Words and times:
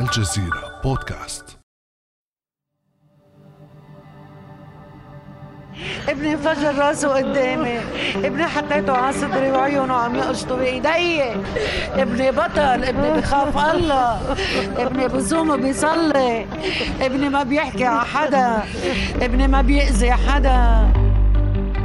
الجزيرة 0.00 0.80
بودكاست. 0.84 1.58
ابني 6.08 6.32
انفجر 6.32 6.78
راسه 6.78 7.08
قدامي. 7.08 7.78
ابني 8.16 8.44
حطيته 8.46 8.92
على 8.92 9.12
صدري 9.12 9.50
وعيونه 9.50 9.94
عم 9.94 10.14
يقشطوا 10.14 10.56
بإيدي. 10.56 11.22
ابني 12.02 12.30
بطل. 12.30 12.84
ابني 12.84 13.12
بخاف 13.12 13.74
الله. 13.74 14.36
ابني 14.76 15.08
بصوم 15.08 15.50
وبيصلي. 15.50 16.46
ابني 17.00 17.28
ما 17.28 17.42
بيحكي 17.42 17.84
على 17.84 18.06
حدا. 18.06 18.62
ابني 19.22 19.48
ما 19.48 19.62
بيأذي 19.62 20.12
حدا. 20.12 20.92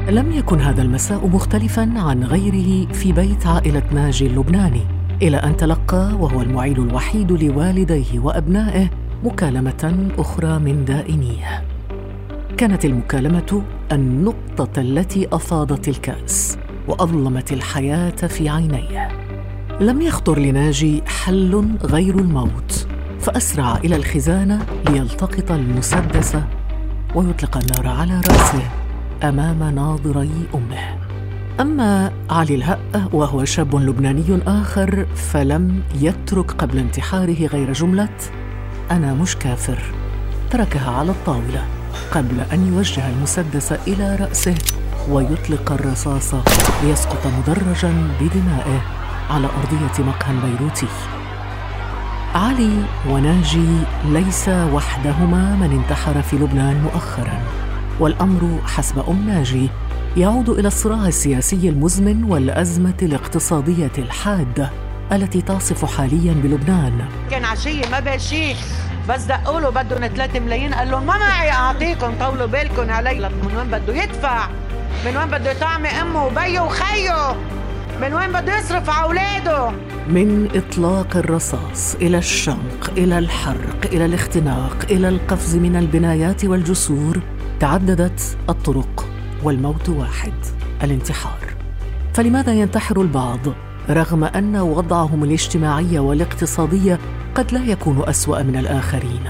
لم 0.10 0.32
يكن 0.32 0.62
هذا 0.62 0.82
المساء 0.82 1.28
مختلفا 1.28 1.94
عن 1.96 2.23
غيره 2.23 2.94
في 2.94 3.12
بيت 3.12 3.48
عائلة 3.48 3.84
ناجي 3.91 4.28
اللبناني. 4.28 4.99
إلى 5.22 5.38
أن 5.38 5.58
تلقى 5.58 6.14
وهو 6.20 6.42
المعيل 6.42 6.80
الوحيد 6.80 7.32
لوالديه 7.32 8.20
وأبنائه 8.20 8.89
مكالمة 9.24 10.12
أخرى 10.18 10.60
من 10.60 10.86
دائنيه 10.86 11.64
كانت 12.57 12.86
المكالمة 12.86 13.64
النقطة 13.92 14.82
التي 14.82 15.28
أفاضت 15.32 15.88
الكأس 15.88 16.57
وأظلمت 16.88 17.54
الحياة 17.54 18.10
في 18.10 18.50
عينيه. 18.50 19.07
لم 19.82 20.02
يخطر 20.02 20.40
لناجي 20.40 21.02
حل 21.06 21.78
غير 21.84 22.20
الموت 22.20 22.88
فأسرع 23.20 23.78
إلى 23.78 23.96
الخزانة 23.96 24.65
ليلتقط 24.90 25.51
المسدس 25.51 26.38
ويطلق 27.15 27.57
النار 27.57 27.88
على 27.88 28.21
رأسه 28.29 28.64
أمام 29.24 29.76
ناظري 29.76 30.32
أمه. 30.56 30.99
أما 31.60 32.12
علي 32.30 32.56
الهأة 32.56 33.09
وهو 33.14 33.45
شاب 33.45 33.76
لبناني 33.76 34.40
آخر 34.48 35.06
فلم 35.16 35.84
يترك 35.95 36.52
قبل 36.52 36.78
انتحاره 36.78 37.45
غير 37.48 37.73
جملة 37.73 38.09
أنا 38.92 39.14
مش 39.14 39.36
كافر 39.36 39.80
تركها 40.52 40.92
على 40.92 41.12
الطاولة 41.12 41.66
قبل 42.12 42.40
أن 42.54 42.74
يوجه 42.74 43.10
المسدس 43.10 43.72
إلى 43.72 44.16
رأسه 44.16 44.56
ويطلق 45.10 45.72
الرصاص 45.72 46.34
ليسقط 46.84 47.28
مدرجا 47.28 47.94
بدمائه 48.22 48.82
على 49.30 49.48
أرضية 49.48 50.06
مقهى 50.06 50.36
بيروتي. 50.44 50.88
علي 52.36 52.84
وناجي 53.10 53.68
ليس 54.06 54.50
وحدهما 54.50 55.56
من 55.56 55.72
انتحر 55.72 56.22
في 56.22 56.36
لبنان 56.36 56.82
مؤخرا 56.82 57.42
والأمر 58.00 58.60
حسب 58.66 59.00
أم 59.10 59.28
ناجي 59.28 59.70
يعود 60.18 60.50
إلى 60.50 60.68
الصراع 60.68 61.08
السياسي 61.08 61.70
المزمن 61.70 62.24
والأزمة 62.24 62.94
الاقتصادية 63.02 63.92
الحاده 63.98 64.70
التي 65.12 65.42
تعصف 65.42 65.98
حاليا 65.98 66.34
بلبنان. 66.34 67.10
كان 67.32 67.46
عشيه 67.46 67.82
ما 67.92 68.00
بشي 68.00 68.56
بس 69.10 69.24
دقوا 69.24 69.60
له 69.60 69.70
بدهم 69.70 70.08
3 70.08 70.40
ملايين. 70.40 70.74
قال 70.74 70.92
لهم 70.92 71.06
ما 71.06 71.18
معي 71.18 71.52
أعطيكم 71.52 72.14
طولوا 72.20 72.46
بالكم 72.46 72.90
علي. 72.90 73.30
من 73.30 73.56
وين 73.58 73.68
بده 73.68 74.04
يدفع؟ 74.04 74.48
من 75.06 75.18
وين 75.18 75.28
بده 75.28 75.52
يطعمي 75.52 75.88
أمه 75.88 76.26
وبيه 76.26 76.60
وخيه؟ 76.60 77.36
من 78.02 78.14
وين 78.14 78.32
بده 78.32 78.58
يصرف 78.58 78.90
على 78.90 79.06
أولاده؟ 79.06 79.72
من 80.08 80.48
إطلاق 80.56 81.18
الرصاص 81.18 81.96
إلى 81.96 82.18
الشنق 82.18 82.92
إلى 82.98 83.20
الحرق 83.20 83.86
إلى 83.86 84.06
الاختناق 84.06 84.78
إلى 84.92 85.10
القفز 85.10 85.56
من 85.56 85.76
البنايات 85.76 86.46
والجسور 86.46 87.20
تعددت 87.60 88.38
الطرق. 88.50 89.09
والموت 89.44 89.90
واحد 89.90 90.34
الانتحار. 90.84 91.54
فلماذا 92.14 92.54
ينتحر 92.54 93.02
البعض؟ 93.02 93.40
رغم 93.90 94.23
أن 94.23 94.56
وضعهم 94.56 95.23
الاجتماعي 95.23 96.00
والاقتصادي 96.00 96.98
قد 97.36 97.54
لا 97.54 97.66
يكون 97.66 98.04
أسوأ 98.10 98.44
من 98.44 98.56
الآخرين. 98.56 99.23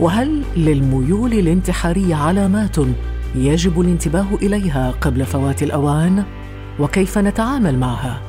وهل 0.00 0.42
للميول 0.56 1.32
الانتحاريه 1.32 2.14
علامات 2.14 2.76
يجب 3.34 3.80
الانتباه 3.80 4.26
إليها 4.42 4.90
قبل 5.00 5.26
فوات 5.26 5.62
الأوان؟ 5.62 6.24
وكيف 6.78 7.18
نتعامل 7.18 7.78
معها؟ 7.78 8.20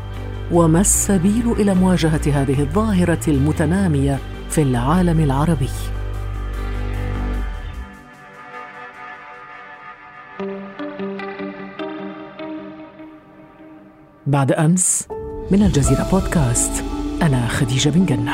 وما 0.51 0.81
السبيل 0.81 1.51
إلى 1.51 1.73
مواجهة 1.73 2.21
هذه 2.25 2.59
الظاهرة 2.59 3.19
المتنامية 3.27 4.19
في 4.49 4.61
العالم 4.61 5.19
العربي؟ 5.19 5.69
بعد 14.33 14.51
أمس 14.51 15.07
من 15.51 15.63
الجزيرة 15.63 16.07
بودكاست 16.11 16.83
أنا 17.21 17.47
خديجة 17.47 17.89
بن 17.89 18.05
جنة. 18.05 18.33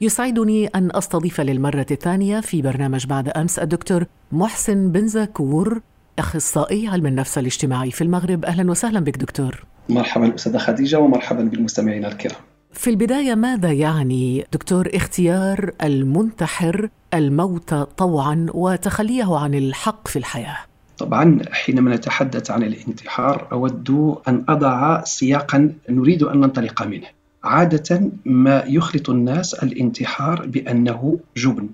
يسعدني 0.00 0.66
أن 0.66 0.90
أستضيف 0.92 1.40
للمرة 1.40 1.86
الثانية 1.90 2.40
في 2.40 2.62
برنامج 2.62 3.06
بعد 3.06 3.28
أمس 3.28 3.58
الدكتور 3.58 4.04
محسن 4.32 4.92
بن 4.92 5.08
زكور 5.08 5.80
أخصائي 6.18 6.88
علم 6.88 7.06
النفس 7.06 7.38
الاجتماعي 7.38 7.90
في 7.90 8.04
المغرب. 8.04 8.44
أهلا 8.44 8.70
وسهلا 8.70 9.00
بك 9.00 9.16
دكتور. 9.16 9.64
مرحبا 9.88 10.34
أستاذة 10.34 10.58
خديجة 10.58 10.98
ومرحبا 10.98 11.42
بالمستمعين 11.42 12.04
الكرام. 12.04 12.36
في 12.72 12.90
البداية 12.90 13.34
ماذا 13.34 13.72
يعني 13.72 14.46
دكتور 14.52 14.90
اختيار 14.94 15.72
المنتحر 15.82 16.88
الموت 17.14 17.74
طوعا 17.74 18.46
وتخليه 18.54 19.38
عن 19.38 19.54
الحق 19.54 20.08
في 20.08 20.18
الحياة. 20.18 20.58
طبعا 20.98 21.38
حينما 21.52 21.96
نتحدث 21.96 22.50
عن 22.50 22.62
الانتحار 22.62 23.48
أود 23.52 24.18
أن 24.28 24.44
أضع 24.48 25.04
سياقا 25.04 25.72
نريد 25.90 26.22
أن 26.22 26.40
ننطلق 26.40 26.82
منه. 26.82 27.06
عادة 27.44 28.10
ما 28.24 28.64
يخلط 28.66 29.10
الناس 29.10 29.54
الانتحار 29.54 30.46
بأنه 30.46 31.18
جبن. 31.36 31.68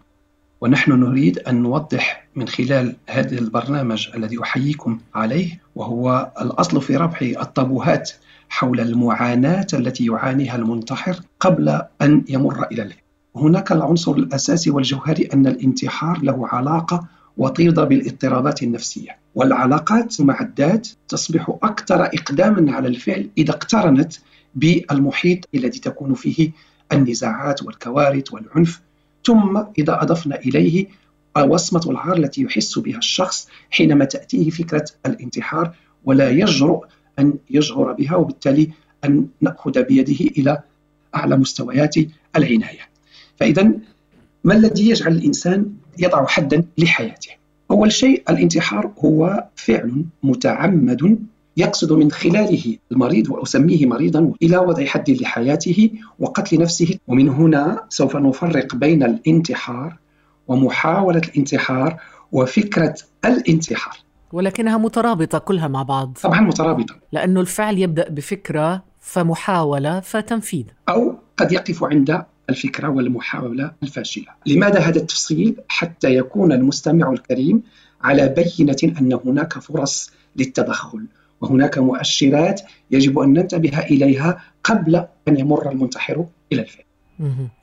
ونحن 0.61 0.93
نريد 0.93 1.39
أن 1.39 1.62
نوضح 1.62 2.27
من 2.37 2.49
خلال 2.49 2.97
هذا 3.11 3.39
البرنامج 3.39 4.09
الذي 4.15 4.43
أحييكم 4.43 4.99
عليه 5.15 5.61
وهو 5.75 6.33
الأصل 6.41 6.83
في 6.83 6.97
ربح 6.97 7.23
الطابوهات 7.23 8.11
حول 8.49 8.81
المعاناة 8.81 9.67
التي 9.75 10.06
يعانيها 10.06 10.56
المنتحر 10.56 11.21
قبل 11.41 11.81
أن 12.03 12.25
يمر 12.28 12.67
إلى 12.73 12.83
الفعل 12.83 13.04
هناك 13.37 13.72
العنصر 13.72 14.12
الأساسي 14.12 14.71
والجوهري 14.71 15.28
أن 15.33 15.47
الانتحار 15.47 16.22
له 16.22 16.49
علاقة 16.49 17.06
وطيدة 17.37 17.84
بالاضطرابات 17.84 18.62
النفسية. 18.62 19.17
والعلاقات 19.34 20.21
مع 20.21 20.41
الذات 20.41 20.89
تصبح 21.09 21.59
أكثر 21.62 22.05
إقداما 22.05 22.73
على 22.73 22.89
الفعل 22.89 23.31
إذا 23.39 23.50
اقترنت 23.50 24.12
بالمحيط 24.55 25.49
الذي 25.55 25.78
تكون 25.78 26.15
فيه 26.15 26.50
النزاعات 26.93 27.62
والكوارث 27.62 28.33
والعنف. 28.33 28.81
ثم 29.25 29.62
إذا 29.78 30.03
أضفنا 30.03 30.39
إليه 30.39 30.87
وصمة 31.39 31.91
العار 31.91 32.17
التي 32.17 32.43
يحس 32.43 32.78
بها 32.78 32.99
الشخص 32.99 33.49
حينما 33.71 34.05
تأتيه 34.05 34.50
فكرة 34.50 34.84
الانتحار 35.06 35.75
ولا 36.05 36.31
يجرؤ 36.31 36.84
أن 37.19 37.34
يجهر 37.50 37.93
بها 37.93 38.17
وبالتالي 38.17 38.71
أن 39.05 39.27
نأخذ 39.41 39.83
بيده 39.83 40.31
إلى 40.39 40.62
أعلى 41.15 41.37
مستويات 41.37 41.94
العناية. 42.37 42.94
فإذا 43.37 43.71
ما 44.45 44.55
الذي 44.55 44.91
يجعل 44.91 45.12
الإنسان 45.12 45.72
يضع 45.99 46.27
حدا 46.27 46.65
لحياته؟ 46.78 47.31
أول 47.71 47.93
شيء 47.93 48.22
الانتحار 48.31 48.91
هو 48.99 49.45
فعل 49.56 50.05
متعمد 50.22 51.19
يقصد 51.56 51.93
من 51.93 52.11
خلاله 52.11 52.77
المريض 52.93 53.31
وأسميه 53.31 53.87
مريضا 53.87 54.33
إلى 54.43 54.56
وضع 54.56 54.84
حد 54.84 55.11
لحياته 55.11 55.91
وقتل 56.19 56.59
نفسه. 56.59 56.99
ومن 57.09 57.28
هنا 57.28 57.84
سوف 57.89 58.17
نفرق 58.17 58.75
بين 58.75 59.03
الانتحار 59.03 59.97
ومحاولة 60.49 61.19
الانتحار 61.19 62.00
وفكرة 62.33 62.94
الانتحار. 63.25 63.97
ولكنها 64.33 64.78
مترابطة 64.78 65.38
كلها 65.38 65.69
مع 65.69 65.82
بعض. 65.82 66.19
طبعا 66.23 66.41
مترابطة. 66.41 66.94
لأنه 67.12 67.41
الفعل 67.41 67.79
يبدأ 67.79 68.09
بفكرة 68.09 68.82
فمحاولة 69.00 70.00
فتنفيذ. 70.00 70.64
أو 70.88 71.14
قد 71.37 71.53
يقف 71.53 71.85
عند 71.85 72.25
الفكرة 72.50 72.88
والمحاولة 72.88 73.73
الفاشلة. 73.82 74.26
لماذا 74.46 74.81
هذا 74.81 74.99
التفصيل؟ 74.99 75.56
حتى 75.69 76.14
يكون 76.14 76.52
المستمع 76.52 77.12
الكريم 77.12 77.62
على 78.02 78.29
بينة 78.29 78.76
أن 79.00 79.12
هناك 79.25 79.52
فرص 79.52 80.11
للتدخل 80.37 81.06
وهناك 81.41 81.79
مؤشرات 81.79 82.61
يجب 82.91 83.19
أن 83.19 83.32
ننتبه 83.32 83.79
إليها 83.79 84.43
قبل 84.64 84.96
أن 85.29 85.38
يمر 85.38 85.70
المنتحر 85.70 86.26
إلى 86.52 86.62
الفعل. 86.62 86.85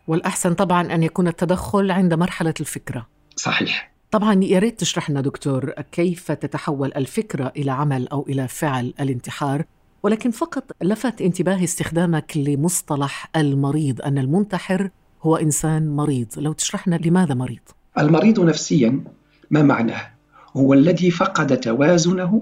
والأحسن 0.07 0.53
طبعا 0.53 0.93
أن 0.93 1.03
يكون 1.03 1.27
التدخل 1.27 1.91
عند 1.91 2.13
مرحلة 2.13 2.53
الفكرة. 2.59 3.07
صحيح. 3.35 3.91
طبعا 4.11 4.43
يا 4.43 4.59
ريت 4.59 4.79
تشرح 4.79 5.09
لنا 5.09 5.21
دكتور 5.21 5.71
كيف 5.91 6.31
تتحول 6.31 6.93
الفكرة 6.95 7.53
إلى 7.57 7.71
عمل 7.71 8.07
أو 8.07 8.25
إلى 8.29 8.47
فعل 8.47 8.93
الانتحار؟ 8.99 9.65
ولكن 10.03 10.31
فقط 10.31 10.63
لفت 10.81 11.21
انتباهي 11.21 11.63
استخدامك 11.63 12.37
لمصطلح 12.37 13.29
المريض 13.35 14.01
أن 14.01 14.17
المنتحر 14.17 14.89
هو 15.21 15.35
إنسان 15.35 15.89
مريض. 15.89 16.27
لو 16.37 16.53
تشرحنا 16.53 16.95
لماذا 16.95 17.33
مريض؟ 17.33 17.59
المريض 17.99 18.39
نفسيا 18.39 19.03
ما 19.51 19.61
معناه؟ 19.61 20.01
هو 20.57 20.73
الذي 20.73 21.11
فقد 21.11 21.59
توازنه 21.59 22.41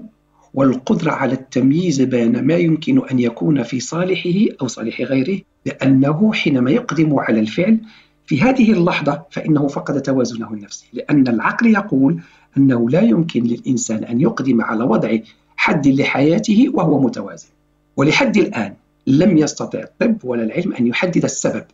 والقدرة 0.54 1.10
على 1.10 1.32
التمييز 1.32 2.00
بين 2.00 2.44
ما 2.44 2.54
يمكن 2.54 3.08
أن 3.08 3.18
يكون 3.18 3.62
في 3.62 3.80
صالحه 3.80 4.54
أو 4.62 4.66
صالح 4.66 5.00
غيره 5.00 5.40
لأنه 5.66 6.32
حينما 6.32 6.70
يقدم 6.70 7.18
على 7.18 7.40
الفعل 7.40 7.80
في 8.26 8.42
هذه 8.42 8.72
اللحظة 8.72 9.22
فإنه 9.30 9.68
فقد 9.68 10.02
توازنه 10.02 10.52
النفسي. 10.52 10.86
لأن 10.92 11.28
العقل 11.28 11.66
يقول 11.66 12.20
أنه 12.56 12.90
لا 12.90 13.00
يمكن 13.00 13.42
للإنسان 13.42 14.04
أن 14.04 14.20
يقدم 14.20 14.62
على 14.62 14.84
وضع 14.84 15.18
حد 15.60 15.88
لحياته 15.88 16.66
وهو 16.74 17.00
متوازن. 17.00 17.48
ولحد 17.96 18.36
الآن 18.36 18.74
لم 19.06 19.38
يستطع 19.38 19.78
الطب 19.78 20.24
ولا 20.24 20.42
العلم 20.42 20.74
أن 20.74 20.86
يحدد 20.86 21.24
السبب 21.24 21.64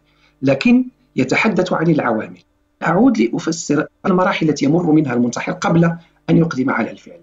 لكن 0.43 0.85
يتحدث 1.17 1.73
عن 1.73 1.91
العوامل. 1.91 2.39
أعود 2.83 3.19
لأفسر 3.19 3.87
المراحل 4.07 4.49
التي 4.49 4.65
يمر 4.65 4.93
منها 4.93 5.15
المنتحر 5.15 5.53
قبل 5.53 5.85
أن 6.31 6.39
يقدم 6.39 6.71
على 6.71 6.91
الفعل. 6.91 7.21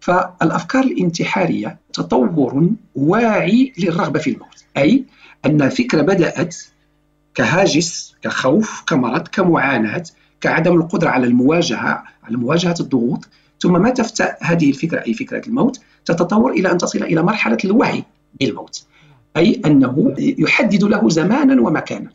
فالأفكار 0.00 0.82
الانتحارية 0.82 1.78
تطور 1.92 2.70
واعي 2.94 3.72
للرغبة 3.78 4.18
في 4.18 4.30
الموت 4.30 4.64
أي 4.76 5.04
أن 5.44 5.62
الفكرة 5.62 6.02
بدأت 6.02 6.56
كهاجس 7.34 8.14
كخوف 8.22 8.82
كمرض 8.86 9.28
كمعاناة 9.28 10.04
كعدم 10.40 10.76
القدرة 10.76 11.08
على 11.10 11.26
المواجهة 11.26 12.04
على 12.24 12.36
مواجهة 12.36 12.76
الضغوط. 12.80 13.28
ثم 13.60 13.82
ما 13.82 13.90
تفتح 13.90 14.38
هذه 14.40 14.70
الفكرة 14.70 15.04
أي 15.06 15.14
فكرة 15.14 15.48
الموت؟ 15.48 15.80
تتطور 16.04 16.52
إلى 16.52 16.70
أن 16.70 16.78
تصل 16.78 17.02
إلى 17.02 17.22
مرحلة 17.22 17.58
الوعي 17.64 18.04
بالموت. 18.40 18.84
أي 19.36 19.60
أنه 19.66 20.14
يحدد 20.18 20.84
له 20.84 21.08
زمانا 21.08 21.62
ومكانا. 21.62 22.10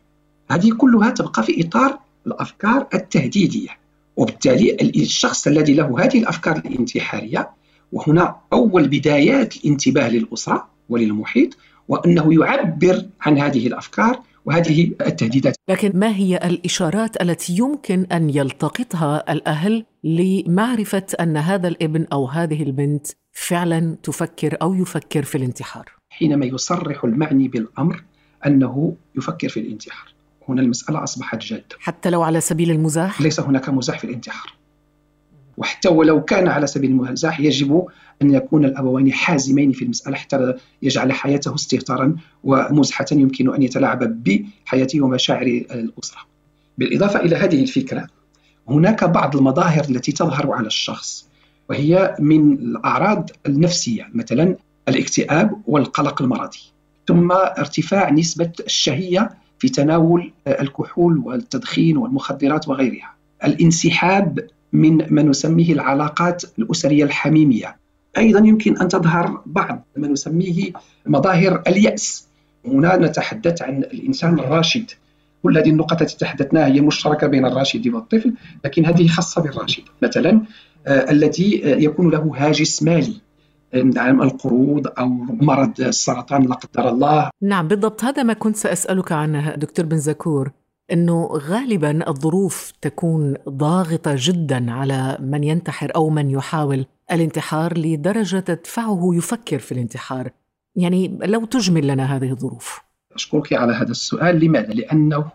هذه 0.51 0.71
كلها 0.77 1.09
تبقى 1.09 1.43
في 1.43 1.67
إطار 1.67 1.99
الأفكار 2.27 2.87
التهديدية. 2.93 3.69
وبالتالي 4.17 4.77
الشخص 4.81 5.47
الذي 5.47 5.73
له 5.73 6.05
هذه 6.05 6.19
الأفكار 6.19 6.57
الانتحارية 6.57 7.49
وهنا 7.91 8.35
أول 8.53 8.87
بدايات 8.87 9.55
الانتباه 9.57 10.09
للأسرة 10.09 10.67
وللمحيط 10.89 11.57
وأنه 11.87 12.33
يعبر 12.33 13.05
عن 13.21 13.37
هذه 13.37 13.67
الأفكار 13.67 14.19
وهذه 14.45 14.91
التهديدات. 15.01 15.55
لكن 15.69 15.99
ما 15.99 16.15
هي 16.15 16.37
الإشارات 16.37 17.21
التي 17.21 17.57
يمكن 17.57 18.05
أن 18.11 18.29
يلتقطها 18.29 19.31
الأهل 19.31 19.85
لمعرفة 20.03 21.05
أن 21.19 21.37
هذا 21.37 21.67
الابن 21.67 22.05
أو 22.13 22.25
هذه 22.25 22.63
البنت 22.63 23.07
فعلا 23.31 23.97
تفكر 24.03 24.57
أو 24.61 24.73
يفكر 24.73 25.23
في 25.23 25.37
الانتحار؟ 25.37 25.91
حينما 26.09 26.45
يصرح 26.45 27.03
المعني 27.03 27.47
بالأمر 27.47 28.03
أنه 28.45 28.95
يفكر 29.17 29.49
في 29.49 29.59
الانتحار. 29.59 30.13
هنا 30.49 30.61
المسألة 30.61 31.03
أصبحت 31.03 31.39
جادة. 31.39 31.65
حتى 31.79 32.09
لو 32.09 32.23
على 32.23 32.41
سبيل 32.41 32.71
المزاح؟ 32.71 33.21
ليس 33.21 33.39
هناك 33.39 33.69
مزاح 33.69 33.99
في 33.99 34.03
الانتحار. 34.03 34.58
وحتى 35.59 35.89
ولو 35.89 36.23
كان 36.23 36.47
على 36.47 36.67
سبيل 36.67 36.91
المزاح 36.91 37.39
يجب 37.39 37.85
أن 38.21 38.33
يكون 38.33 38.65
الأبوان 38.65 39.13
حازمين 39.13 39.71
في 39.71 39.81
المسألة 39.81 40.15
حتى 40.15 40.53
يجعل 40.81 41.11
حياته 41.11 41.55
استهتارا 41.55 42.15
ومزحة 42.43 43.05
يمكن 43.11 43.53
أن 43.53 43.63
يتلاعب 43.63 44.23
بحياته 44.23 45.01
ومشاعر 45.01 45.45
الأسرة. 45.45 46.19
بالإضافة 46.77 47.19
إلى 47.19 47.35
هذه 47.35 47.61
الفكرة 47.61 48.07
هناك 48.69 49.03
بعض 49.03 49.35
المظاهر 49.35 49.85
التي 49.89 50.11
تظهر 50.11 50.51
على 50.51 50.67
الشخص 50.67 51.29
وهي 51.69 52.15
من 52.19 52.53
الأعراض 52.53 53.29
النفسية 53.45 54.09
مثلا 54.13 54.55
الاكتئاب 54.87 55.61
والقلق 55.67 56.21
المرضي 56.21 56.59
ثم 57.07 57.31
ارتفاع 57.31 58.09
نسبة 58.11 58.51
الشهية 58.65 59.29
في 59.59 59.69
تناول 59.69 60.33
الكحول 60.47 61.17
والتدخين 61.17 61.97
والمخدرات 61.97 62.67
وغيرها 62.67 63.13
الانسحاب 63.43 64.47
من 64.73 65.13
ما 65.13 65.21
نسميه 65.21 65.73
العلاقات 65.73 66.43
الأسرية 66.59 67.03
الحميمية. 67.03 67.77
أيضا 68.17 68.39
يمكن 68.39 68.77
أن 68.77 68.87
تظهر 68.87 69.41
بعض 69.45 69.87
ما 69.97 70.07
نسميه 70.07 70.71
مظاهر 71.05 71.63
اليأس. 71.67 72.27
هنا 72.65 72.95
نتحدث 72.95 73.61
عن 73.61 73.77
الإنسان 73.77 74.39
الراشد. 74.39 74.91
كل 75.43 75.57
هذه 75.57 75.69
النقط 75.69 76.01
التي 76.01 76.17
تحدثناها 76.17 76.67
هي 76.67 76.81
مشتركة 76.81 77.27
بين 77.27 77.45
الراشد 77.45 77.87
والطفل 77.87 78.33
لكن 78.65 78.85
هذه 78.85 79.07
خاصة 79.07 79.41
بالراشد. 79.41 79.83
مثلا 80.01 80.41
آه 80.87 81.11
الذي 81.11 81.61
يكون 81.63 82.11
له 82.11 82.33
هاجس 82.37 82.83
مالي. 82.83 83.21
نعم 83.73 84.21
القروض 84.21 84.87
أو 84.99 85.07
مرض 85.41 85.81
السرطان 85.81 86.43
لا 86.43 86.55
قدر 86.55 86.89
الله. 86.89 87.29
نعم 87.41 87.67
بالضبط. 87.67 88.03
هذا 88.03 88.23
ما 88.23 88.33
كنت 88.33 88.55
سأسألك 88.55 89.11
عنه 89.11 89.55
دكتور 89.55 89.85
بن 89.85 89.97
زكور. 89.97 90.51
إنه 90.91 91.29
غالبا 91.31 92.09
الظروف 92.09 92.73
تكون 92.81 93.35
ضاغطة 93.49 94.15
جدا 94.17 94.71
على 94.71 95.17
من 95.19 95.43
ينتحر 95.43 95.91
أو 95.95 96.09
من 96.09 96.29
يحاول 96.29 96.85
الانتحار 97.11 97.77
لدرجة 97.77 98.39
تدفعه 98.39 99.09
يفكر 99.13 99.59
في 99.59 99.71
الانتحار. 99.71 100.31
يعني 100.75 101.19
لو 101.21 101.45
تجمل 101.45 101.87
لنا 101.87 102.15
هذه 102.15 102.31
الظروف. 102.31 102.81
أشكرك 103.15 103.53
على 103.53 103.73
هذا 103.73 103.91
السؤال. 103.91 104.45
لماذا؟ 104.45 104.73
لأنه 104.73 105.25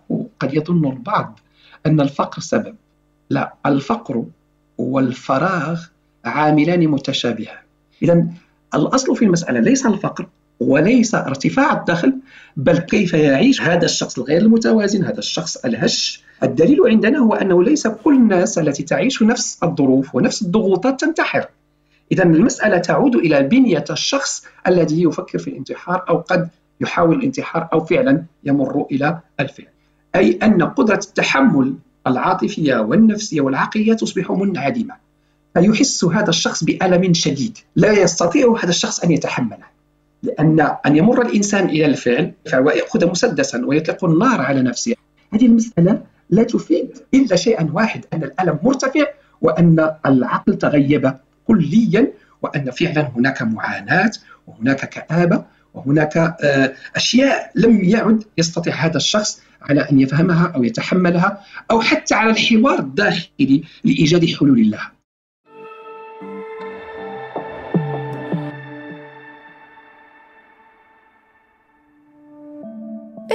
قد 0.41 0.55
يظن 0.55 0.93
البعض 0.93 1.41
أن 1.87 2.01
الفقر 2.01 2.41
سبب. 2.41 2.77
لا 3.31 3.55
الفقر 3.67 4.25
والفراغ 4.79 5.85
عاملان 6.25 6.89
متشابهان. 6.89 7.63
اذا 8.03 8.27
الأصل 8.75 9.17
في 9.17 9.25
المسألة 9.25 9.61
ليس 9.61 9.87
الفقر 9.87 10.29
وليس 10.61 11.15
ارتفاع 11.15 11.73
الدخل 11.73 12.15
بل 12.57 12.79
كيف 12.79 13.15
يعيش 13.15 13.63
هذا 13.63 13.85
الشخص 13.85 14.19
الغير 14.19 14.43
المتوازن 14.43 15.05
هذا 15.05 15.19
الشخص 15.19 15.57
الهش؟ 15.57 16.25
الدليل 16.43 16.81
عندنا 16.87 17.19
هو 17.19 17.35
أنه 17.35 17.63
ليس 17.63 17.87
كل 17.87 18.15
الناس 18.15 18.59
التي 18.59 18.83
تعيش 18.83 19.23
نفس 19.23 19.59
الظروف 19.63 20.15
ونفس 20.15 20.43
الضغوطات 20.43 21.01
تنتحر. 21.01 21.47
اذا 22.13 22.23
المسألة 22.25 22.79
تعود 22.79 23.17
إلى 23.17 23.43
بنية 23.43 23.85
الشخص 23.91 24.45
الذي 24.67 25.03
يفكر 25.03 25.39
في 25.39 25.49
الانتحار 25.49 26.05
أو 26.09 26.17
قد 26.17 26.49
يحاول 26.81 27.17
الانتحار 27.17 27.69
أو 27.73 27.85
فعلا 27.85 28.23
يمر 28.45 28.87
إلى 28.91 29.19
الفعل. 29.41 29.67
أي 30.15 30.39
أن 30.43 30.63
قدرة 30.63 31.01
التحمل 31.09 31.75
العاطفية 32.07 32.77
والنفسية 32.77 33.41
والعقلية 33.41 33.95
تصبح 33.95 34.31
منعدمة. 34.31 34.95
فيحس 35.55 36.05
هذا 36.05 36.29
الشخص 36.29 36.65
بألم 36.65 37.15
شديد. 37.15 37.59
لا 37.77 37.93
يستطيع 37.93 38.57
هذا 38.63 38.71
الشخص 38.71 39.01
أن 39.01 39.11
يتحمله. 39.11 39.75
لأن 40.25 40.61
أن 40.87 40.97
يمر 40.97 41.23
الإنسان 41.23 41.69
إلى 41.69 41.87
الفعل 41.87 42.33
ويأخذ 42.59 43.11
مسدسا 43.11 43.67
ويطلق 43.67 44.05
النار 44.05 44.41
على 44.41 44.63
نفسه. 44.63 44.95
هذه 45.33 45.47
المسألة 45.47 46.03
لا 46.31 46.43
تفيد 46.43 46.89
إلا 47.15 47.37
شيئا 47.37 47.71
واحد 47.73 48.05
أن 48.13 48.23
الألم 48.23 48.59
مرتفع 48.63 49.05
وأن 49.41 49.91
العقل 50.07 50.59
تغيب 50.59 51.15
كليا 51.47 52.13
وأن 52.43 52.71
فعلا 52.71 53.11
هناك 53.17 53.43
معاناة 53.43 54.11
وهناك 54.47 54.89
كآبة 54.89 55.45
وهناك 55.75 56.37
أشياء 56.97 57.51
لم 57.55 57.85
يعد 57.85 58.25
يستطيع 58.39 58.75
هذا 58.75 58.97
الشخص 58.97 59.43
على 59.63 59.81
أن 59.81 60.01
يفهمها 60.01 60.53
أو 60.55 60.65
يتحملها 60.65 61.41
أو 61.71 61.81
حتى 61.81 62.15
على 62.15 62.31
الحوار 62.31 62.79
الداخلي 62.79 63.63
لإيجاد 63.85 64.25
حلول 64.25 64.71
لها. 64.71 64.94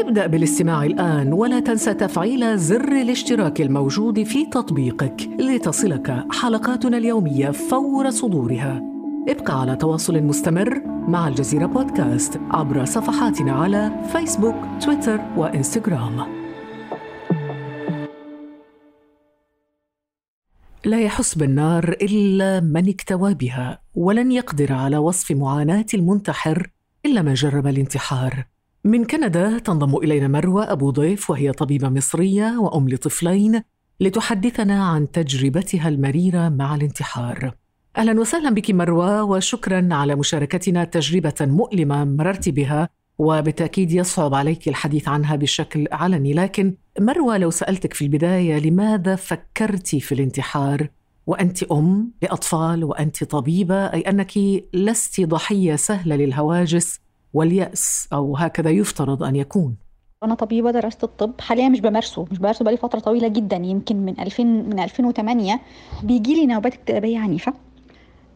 ابدأ 0.09 0.27
بالاستماع 0.27 0.83
الآن 0.83 1.33
ولا 1.33 1.59
تنسى 1.59 1.93
تفعيل 1.93 2.57
زر 2.57 2.91
الاشتراك 2.91 3.61
الموجود 3.61 4.23
في 4.23 4.45
تطبيقك 4.45 5.29
لتصلك 5.39 6.25
حلقاتنا 6.31 6.97
اليومية 6.97 7.51
فور 7.51 8.09
صدورها. 8.09 8.81
ابقى 9.27 9.61
على 9.61 9.75
تواصل 9.75 10.23
مستمر 10.23 10.81
مع 10.85 11.27
الجزيرة 11.27 11.65
بودكاست 11.65 12.39
عبر 12.51 12.85
صفحاتنا 12.85 13.51
على 13.51 13.91
فيسبوك، 14.11 14.55
تويتر 14.81 15.21
وإنستغرام. 15.37 16.25
لا 20.85 21.01
يحس 21.01 21.35
بالنار 21.35 21.95
إلا 22.01 22.59
من 22.59 22.89
اكتوى 22.89 23.33
بها، 23.33 23.81
ولن 23.95 24.31
يقدر 24.31 24.73
على 24.73 24.97
وصف 24.97 25.31
معاناة 25.31 25.85
المنتحر 25.93 26.71
إلا 27.05 27.21
من 27.21 27.33
جرب 27.33 27.67
الانتحار. 27.67 28.45
من 28.83 29.05
كندا 29.05 29.59
تنضم 29.59 29.97
إلينا 29.97 30.27
مروى 30.27 30.63
أبو 30.63 30.89
ضيف 30.89 31.29
وهي 31.29 31.51
طبيبة 31.51 31.89
مصرية 31.89 32.57
وأم 32.59 32.89
لطفلين 32.89 33.61
لتحدثنا 33.99 34.83
عن 34.83 35.11
تجربتها 35.11 35.89
المريرة 35.89 36.49
مع 36.49 36.75
الانتحار. 36.75 37.55
أهلا 37.97 38.19
وسهلا 38.19 38.49
بك 38.49 38.71
مروى 38.71 39.21
وشكرا 39.21 39.87
على 39.91 40.15
مشاركتنا 40.15 40.83
تجربة 40.83 41.33
مؤلمة 41.41 42.05
مررت 42.05 42.49
بها 42.49 42.89
وبالتأكيد 43.17 43.91
يصعب 43.91 44.33
عليك 44.33 44.67
الحديث 44.67 45.07
عنها 45.07 45.35
بشكل 45.35 45.87
علني 45.91 46.33
لكن 46.33 46.75
مروى 46.99 47.37
لو 47.37 47.49
سألتك 47.49 47.93
في 47.93 48.01
البداية 48.01 48.59
لماذا 48.59 49.15
فكرت 49.15 49.95
في 49.95 50.11
الانتحار 50.11 50.87
وأنت 51.27 51.63
أم 51.63 52.11
لأطفال 52.21 52.83
وأنت 52.83 53.23
طبيبة 53.23 53.75
أي 53.75 54.01
أنك 54.01 54.31
لست 54.73 55.21
ضحية 55.21 55.75
سهلة 55.75 56.15
للهواجس 56.15 56.99
واليأس 57.33 58.07
أو 58.13 58.37
هكذا 58.37 58.69
يفترض 58.69 59.23
أن 59.23 59.35
يكون. 59.35 59.75
أنا 60.23 60.35
طبيبة 60.35 60.71
درست 60.71 61.03
الطب 61.03 61.41
حاليا 61.41 61.69
مش 61.69 61.79
بمارسه 61.81 62.25
مش 62.31 62.39
بمارسه 62.39 62.63
بقالي 62.63 62.77
فترة 62.77 62.99
طويلة 62.99 63.27
جدا 63.27 63.55
يمكن 63.55 63.95
من 63.95 64.19
2000 64.19 64.43
من 64.43 64.79
2008 64.79 65.59
بيجي 66.03 66.33
لي 66.33 66.45
نوبات 66.45 66.73
اكتئابية 66.73 67.19
عنيفة. 67.19 67.53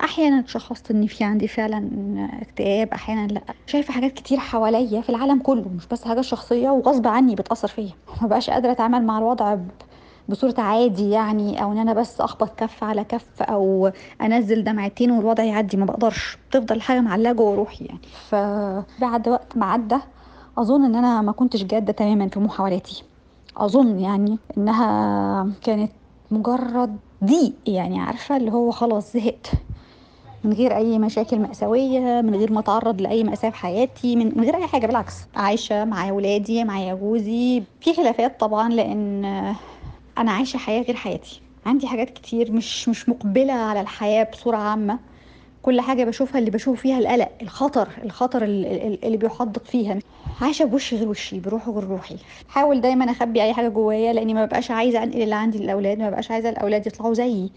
أحيانا 0.04 0.44
شخصت 0.48 0.92
إن 0.92 1.08
في 1.08 1.24
عندي 1.24 1.48
فعلا 1.48 1.90
اكتئاب 2.42 2.88
أحيانا 2.94 3.28
لأ. 3.28 3.42
شايفة 3.68 3.94
حاجات 3.94 4.12
كتير 4.14 4.38
حواليا 4.38 5.02
في 5.02 5.10
العالم 5.10 5.40
كله 5.40 5.70
مش 5.70 5.88
بس 5.88 6.04
حاجات 6.04 6.24
شخصية 6.24 6.70
وغصب 6.70 7.08
عني 7.08 7.36
بتأثر 7.36 7.68
فيا. 7.68 7.92
ما 8.22 8.28
بقاش 8.28 8.50
قادرة 8.50 8.72
أتعامل 8.72 9.04
مع 9.06 9.18
الوضع 9.18 9.58
بصورة 10.30 10.56
عادي 10.58 11.10
يعني 11.10 11.64
أو 11.64 11.72
إن 11.72 11.78
أنا 11.78 11.94
بس 11.94 12.22
أخبط 12.22 12.60
كف 12.60 12.84
على 12.84 13.04
كف 13.04 13.42
أو 13.42 13.92
أنزل 14.22 14.64
دمعتين 14.64 15.12
والوضع 15.12 15.44
يعدي 15.44 15.78
ما 15.78 15.86
بقدرش. 15.86 16.38
تفضل 16.52 16.82
حاجة 16.82 17.02
معلقه 17.02 17.34
جوه 17.34 17.56
روحي 17.56 17.86
يعني 17.86 18.00
فبعد 18.30 19.30
وقت 19.30 19.58
ما 19.58 19.66
عدى 19.66 19.98
أظن 20.58 20.86
إن 20.86 20.96
أنا 20.96 21.22
ما 21.22 21.32
كنتش 21.32 21.64
جادة 21.64 21.94
تماما 21.94 22.28
في 22.28 22.40
محاولاتي 22.40 23.04
أظن 23.58 24.00
يعني 24.00 24.38
إنها 24.58 25.50
كانت 25.64 25.92
مجرد 26.32 26.98
ضيق 27.24 27.54
يعني 27.68 28.00
عارفة؟ 28.00 28.38
اللي 28.38 28.52
هو 28.52 28.72
خلاص 28.72 29.14
زهقت. 29.14 29.52
من 30.44 30.54
غير 30.54 30.76
أي 30.78 31.00
مشاكل 31.00 31.40
مأساوية 31.40 32.22
من 32.22 32.36
غير 32.36 32.52
ما 32.52 32.60
أتعرض 32.60 33.02
لأي 33.02 33.24
مأساة 33.24 33.50
في 33.50 33.56
حياتي 33.56 34.16
من, 34.16 34.26
من 34.38 34.44
غير 34.44 34.56
أي 34.56 34.68
حاجة 34.68 34.88
بالعكس. 34.88 35.14
عايشة 35.36 35.86
مع 35.86 36.12
ولادي 36.12 36.64
مع 36.64 36.94
جوزي. 36.94 37.64
في 37.82 37.94
خلافات 37.94 38.40
طبعا 38.40 38.70
لأن 38.70 39.56
أنا 40.18 40.32
عايشة 40.32 40.58
حياة 40.58 40.82
غير 40.82 40.96
حياتي. 40.96 41.42
عندي 41.66 41.88
حاجات 41.88 42.10
كتير 42.10 42.52
مش 42.52 42.90
مش 42.90 43.10
مقبلة 43.10 43.54
على 43.54 43.82
الحياة 43.82 44.24
بصورة 44.24 44.58
عامة. 44.58 45.00
كل 45.62 45.82
حاجة 45.82 46.04
بشوفها 46.04 46.40
اللي 46.40 46.52
بشوف 46.52 46.82
فيها 46.82 47.00
القلق 47.00 47.30
الخطر 47.42 47.88
الخطر 48.04 48.44
اللي 48.44 49.18
بيحدق 49.18 49.66
فيها. 49.66 50.00
عايشة 50.42 50.66
بوشي 50.66 50.96
غير 50.96 51.08
وشي 51.08 51.40
بروحي 51.40 51.72
غير 51.72 51.84
روحي. 51.84 52.16
حاول 52.48 52.82
دايما 52.82 53.12
أخبي 53.12 53.44
أي 53.44 53.54
حاجة 53.54 53.68
جوايا 53.68 54.14
لأني 54.14 54.34
ما 54.34 54.46
بقاش 54.46 54.72
عايزة 54.72 55.04
أنقل 55.04 55.22
اللي 55.22 55.36
عندي 55.36 55.58
للأولاد 55.58 56.00
ما 56.00 56.10
بقاش 56.10 56.32
عايزة 56.32 56.50
الأولاد 56.50 56.88
يطلعوا 56.88 57.14
زيي. 57.14 57.52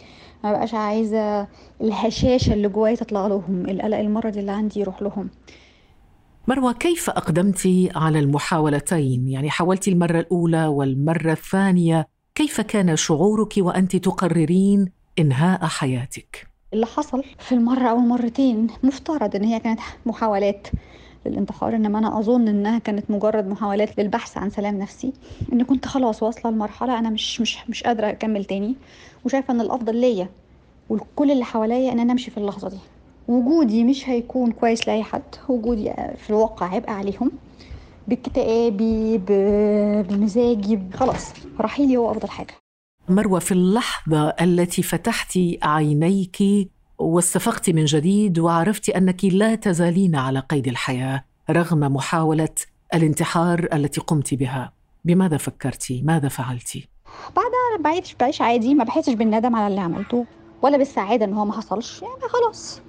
ما 0.45 0.53
بقاش 0.53 0.75
عايزة 0.75 1.47
الهشاشة 1.81 2.53
اللي 2.53 2.69
جوايا 2.69 2.95
تطلع 2.95 3.27
لهم 3.27 3.67
القلق 3.69 3.99
المرض 3.99 4.37
اللي 4.37 4.53
عندي 4.53 4.81
يروح 4.81 5.03
لهم. 5.03 5.31
مروة 6.49 6.73
كيف 6.73 7.11
أقدمت 7.11 7.91
على 7.97 8.19
المحاولتين؟ 8.19 9.29
يعني 9.29 9.51
حاولت 9.51 9.89
المرة 9.89 10.21
الأولى 10.21 10.67
والمرة 10.67 11.33
الثانية؟ 11.33 12.16
كيف 12.37 12.61
كان 12.61 12.97
شعورك 12.97 13.55
وأنت 13.59 13.97
تقررين 13.97 14.89
إنهاء 15.19 15.65
حياتك؟ 15.67 16.47
اللي 16.75 16.87
حصل 16.87 17.25
في 17.39 17.53
المرة 17.53 17.89
أو 17.89 17.97
المرتين 17.99 18.67
مفترض 18.83 19.37
إن 19.37 19.45
هي 19.45 19.61
كانت 19.61 19.81
محاولات 20.07 20.69
للانتحار 21.27 21.75
إنما 21.77 21.99
أنا 21.99 22.19
أظن 22.19 22.49
إنها 22.49 22.79
كانت 22.79 23.11
مجرد 23.11 23.47
محاولات 23.49 23.99
للبحث 23.99 24.39
عن 24.39 24.51
سلام 24.51 24.79
نفسي. 24.79 25.13
إن 25.53 25.63
كنت 25.63 25.87
خلاص 25.87 26.23
واصلة 26.23 26.51
لمرحلة 26.53 26.99
أنا 26.99 27.11
مش 27.11 27.41
مش 27.41 27.59
مش 27.69 27.83
قادرة 27.83 28.11
أكمل 28.11 28.45
تاني 28.45 28.75
وشايفة 29.25 29.55
إن 29.55 29.61
الأفضل 29.61 29.97
ليا 29.97 30.29
وكل 30.91 31.31
اللي 31.31 31.45
حواليا 31.45 31.93
إن 31.93 32.01
أنا 32.01 32.13
أمشي 32.13 32.31
في 32.31 32.39
اللحظة 32.39 32.69
دي. 32.69 32.79
وجودي 33.29 33.85
مش 33.85 34.09
هيكون 34.09 34.53
كويس 34.53 34.89
لأي 34.89 35.03
حد 35.03 35.23
وجودي 35.49 35.93
في 36.19 36.31
الواقع 36.31 36.67
عبء 36.75 36.91
عليهم. 36.91 37.31
باكتئابي 38.09 39.19
بمزاجي 40.09 40.81
خلاص 40.95 41.33
رحيلي 41.61 41.97
هو 41.97 42.11
أفضل 42.11 42.29
حاجة. 42.29 42.55
مروة 43.09 43.39
في 43.39 43.53
اللحظة 43.53 44.29
التي 44.29 44.83
فتحت 44.83 45.39
عينيك 45.63 46.39
واستفقت 46.99 47.71
من 47.71 47.85
جديد 47.85 48.39
وعرفت 48.39 48.89
أنك 48.89 49.25
لا 49.25 49.55
تزالين 49.55 50.17
على 50.17 50.39
قيد 50.39 50.69
الحياة 50.69 51.25
رغم 51.51 51.79
محاولة 51.81 52.55
الانتحار 52.95 53.69
التي 53.73 54.01
قمت 54.01 54.35
بها. 54.35 54.73
بماذا 55.05 55.37
فكرت؟ 55.37 55.87
ماذا 56.03 56.29
فعلت؟ 56.29 56.79
بعدها 57.37 57.83
بعيش 57.85 58.15
بعيش 58.15 58.41
عادي 58.41 58.75
ما 58.75 58.85
بحسش 58.85 59.13
بالندم 59.13 59.57
على 59.57 59.67
اللي 59.67 59.81
عملته 59.81 60.27
ولا 60.63 60.77
بالسعادة 60.79 61.25
إن 61.25 61.35
هو 61.35 61.45
ما 61.45 61.53
حصلش. 61.53 62.03
يعني 62.03 62.29
خلاص 62.29 62.81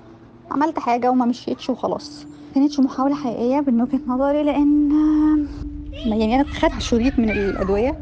عملت 0.51 0.79
حاجة 0.79 1.11
وما 1.11 1.25
مشيتش 1.25 1.69
وخلاص. 1.69 2.25
كانتش 2.57 2.79
محاولة 2.79 3.15
حقيقية 3.15 3.63
من 3.67 3.81
وجهة 3.81 3.99
نظري 4.07 4.43
لأن 4.43 4.91
يعني 6.05 6.35
أنا 6.35 6.43
خدت 6.43 6.81
شريط 6.81 7.19
من 7.19 7.29
الأدوية. 7.29 7.99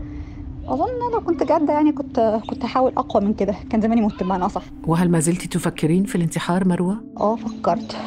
أظن 0.67 1.11
لو 1.13 1.21
كنت 1.21 1.43
جادة 1.43 1.73
يعني 1.73 1.91
كنت 1.91 2.41
كنت 2.49 2.65
هحاول 2.65 2.91
أقوى 2.97 3.23
من 3.25 3.33
كده. 3.33 3.55
كان 3.69 3.81
زماني 3.81 4.01
مت 4.01 4.23
بمعنى 4.23 4.45
أصح. 4.45 4.63
وهل 4.87 5.09
ما 5.09 5.19
زلت 5.19 5.53
تفكرين 5.53 6.03
في 6.03 6.15
الانتحار 6.15 6.67
مروة؟ 6.67 7.03
آه 7.19 7.35
فكرت. 7.35 7.97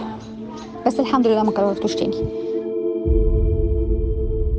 بس 0.87 1.01
الحمد 1.01 1.27
لله 1.27 1.43
ما 1.43 1.51
كررتوش 1.51 1.95
تاني. 1.95 2.25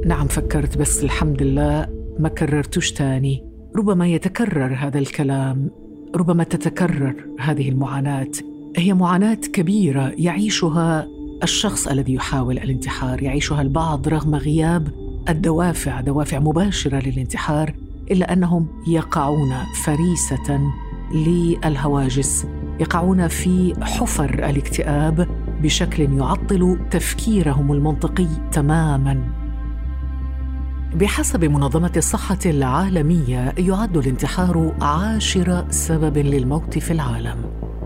نعم 0.06 0.28
فكرت 0.28 0.78
بس 0.78 1.04
الحمد 1.04 1.44
لله 1.44 1.88
ما 2.20 2.30
كررتوش 2.30 2.92
تاني. 2.92 3.44
ربما 3.76 4.08
يتكرر 4.08 4.76
هذا 4.80 5.00
الكلام. 5.00 5.72
ربما 6.16 6.44
تتكرر 6.44 7.16
هذه 7.40 7.70
المعاناة. 7.70 8.32
هي 8.78 8.94
معاناة 8.94 9.34
كبيرة 9.36 10.14
يعيشها 10.18 11.08
الشخص 11.44 11.88
الذي 11.88 12.14
يحاول 12.14 12.58
الانتحار 12.58 13.24
يعيشها 13.24 13.62
البعض 13.62 14.08
رغم 14.08 14.36
غياب 14.36 14.88
الدوافع 15.30 16.02
دوافع 16.02 16.40
مباشرة 16.40 17.10
للانتحار 17.10 17.74
إلا 18.12 18.34
أنهم 18.34 18.68
يقعون 18.88 19.54
فريسة 19.84 20.72
للهواجس 21.14 22.48
يقعون 22.80 23.28
في 23.28 23.74
حفر 23.82 24.34
الاكتئاب 24.34 25.28
بشكل 25.62 26.18
يعطل 26.18 26.80
تفكيرهم 26.92 27.72
المنطقي 27.72 28.28
تماما. 28.52 29.24
بحسب 30.96 31.46
منظمة 31.46 31.92
الصحة 31.98 32.40
العالمية 32.46 33.54
يعد 33.58 33.98
الانتحار 33.98 34.76
عاشر 34.82 35.66
سبب 35.70 36.18
للموت 36.18 36.78
في 36.78 36.92
العالم 36.92 37.38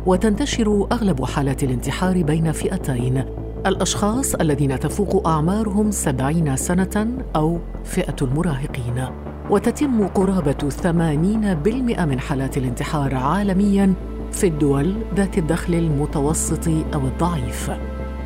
وتنتشر 0.06 0.88
أغلب 0.92 1.26
حالات 1.26 1.64
الانتحار 1.64 2.22
بين 2.22 2.52
فئتين 2.52 3.24
الأشخاص 3.66 4.36
الذين 4.36 4.80
تفوق 4.80 5.28
أعمارهم 5.28 5.92
سبعين 5.92 6.56
سنة 6.56 7.08
أو 7.36 7.60
فئة 7.84 8.16
المراهقين 8.22 9.06
وتتم 9.50 10.08
قرابة 10.08 10.70
80% 10.84 12.06
من 12.06 12.20
حالات 12.20 12.58
الانتحار 12.58 13.16
عالمياً 13.16 13.94
في 14.34 14.48
الدول 14.48 14.96
ذات 15.16 15.38
الدخل 15.38 15.74
المتوسط 15.74 16.68
أو 16.68 17.08
الضعيف. 17.08 17.72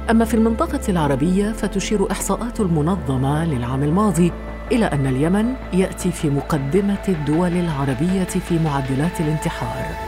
أما 0.10 0.26
في 0.26 0.34
المنطقة 0.34 0.80
العربية 0.90 1.52
فتشير 1.52 2.12
إحصاءات 2.12 2.60
المنظمة 2.60 3.46
للعام 3.46 3.84
الماضي 3.84 4.32
إلى 4.72 4.86
أن 4.86 5.08
اليمن 5.08 5.54
يأتي 5.74 6.12
في 6.12 6.30
مقدمة 6.30 7.04
الدول 7.10 7.54
العربية 7.54 8.24
في 8.24 8.60
معدلات 8.60 9.22
الانتحار. 9.22 10.07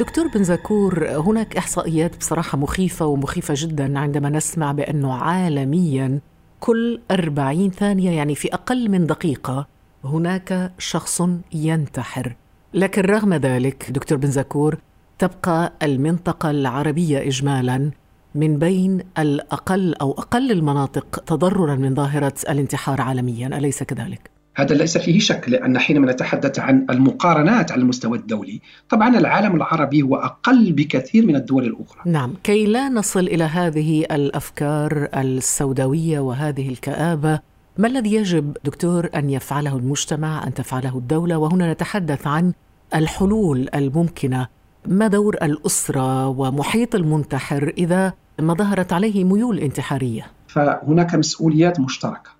دكتور 0.00 0.28
بن 0.28 0.44
زكور 0.44 1.08
هناك 1.08 1.56
إحصائيات 1.56 2.16
بصراحة 2.16 2.58
مخيفة 2.58 3.06
ومخيفة 3.06 3.54
جدا 3.56 3.98
عندما 3.98 4.28
نسمع 4.28 4.72
بأنه 4.72 5.14
عالمياً 5.14 6.20
كل 6.60 7.00
40 7.10 7.70
ثانية 7.70 8.10
يعني 8.10 8.34
في 8.34 8.54
أقل 8.54 8.88
من 8.88 9.06
دقيقة 9.06 9.66
هناك 10.04 10.72
شخص 10.78 11.22
ينتحر 11.52 12.36
لكن 12.74 13.02
رغم 13.02 13.34
ذلك 13.34 13.90
دكتور 13.90 14.18
بن 14.18 14.30
زكور 14.30 14.78
تبقى 15.18 15.72
المنطقة 15.82 16.50
العربية 16.50 17.28
إجمالا 17.28 17.90
من 18.34 18.58
بين 18.58 19.02
الأقل 19.18 19.94
أو 19.94 20.12
أقل 20.12 20.50
المناطق 20.50 21.22
تضررا 21.26 21.74
من 21.74 21.94
ظاهرة 21.94 22.34
الانتحار 22.48 23.00
عالميا 23.00 23.46
أليس 23.46 23.82
كذلك؟ 23.82 24.39
هذا 24.54 24.74
ليس 24.74 24.98
فيه 24.98 25.18
شك 25.18 25.48
لأن 25.48 25.78
حينما 25.78 26.12
نتحدث 26.12 26.58
عن 26.58 26.86
المقارنات 26.90 27.72
على 27.72 27.80
المستوى 27.82 28.18
الدولي 28.18 28.60
طبعا 28.88 29.18
العالم 29.18 29.56
العربي 29.56 30.02
هو 30.02 30.16
أقل 30.16 30.72
بكثير 30.72 31.26
من 31.26 31.36
الدول 31.36 31.64
الأخرى. 31.64 32.02
نعم 32.06 32.34
كي 32.42 32.66
لا 32.66 32.88
نصل 32.88 33.20
إلى 33.20 33.44
هذه 33.44 34.00
الأفكار 34.00 35.08
السوداوية 35.14 36.20
وهذه 36.20 36.68
الكآبة 36.68 37.40
ما 37.78 37.88
الذي 37.88 38.14
يجب 38.14 38.56
دكتور 38.64 39.08
أن 39.14 39.30
يفعله 39.30 39.76
المجتمع 39.76 40.46
أن 40.46 40.54
تفعله 40.54 40.98
الدولة؟ 40.98 41.38
وهنا 41.38 41.72
نتحدث 41.72 42.26
عن 42.26 42.52
الحلول 42.94 43.68
الممكنة. 43.74 44.48
ما 44.86 45.06
دور 45.06 45.36
الأسرة 45.42 46.28
ومحيط 46.28 46.94
المنتحر 46.94 47.72
إذا 47.78 48.12
ما 48.38 48.54
ظهرت 48.54 48.92
عليه 48.92 49.24
ميول 49.24 49.58
انتحارية؟ 49.58 50.26
فهناك 50.48 51.14
مسؤوليات 51.14 51.80
مشتركة. 51.80 52.39